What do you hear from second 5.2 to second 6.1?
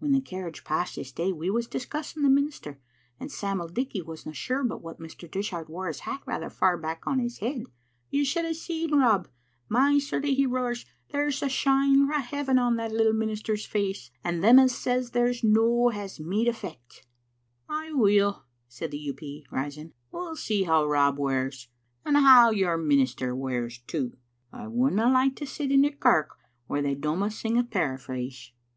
Dishart wore hi3